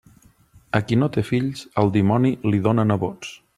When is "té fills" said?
1.17-1.61